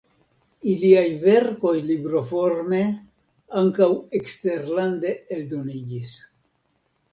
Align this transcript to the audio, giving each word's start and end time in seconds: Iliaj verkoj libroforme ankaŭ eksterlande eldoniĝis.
Iliaj 0.69 1.03
verkoj 1.25 1.73
libroforme 1.89 2.81
ankaŭ 3.63 3.91
eksterlande 4.23 5.15
eldoniĝis. 5.39 6.19